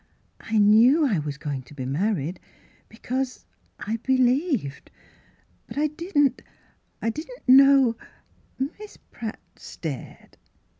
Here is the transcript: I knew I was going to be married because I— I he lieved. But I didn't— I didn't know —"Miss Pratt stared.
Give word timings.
I 0.39 0.57
knew 0.57 1.05
I 1.05 1.19
was 1.19 1.37
going 1.37 1.61
to 1.61 1.75
be 1.75 1.85
married 1.85 2.39
because 2.89 3.45
I— 3.77 3.99
I 4.03 4.07
he 4.11 4.17
lieved. 4.17 4.89
But 5.67 5.77
I 5.77 5.85
didn't— 5.89 6.41
I 7.03 7.11
didn't 7.11 7.47
know 7.47 7.95
—"Miss 8.79 8.97
Pratt 8.97 9.39
stared. 9.57 10.37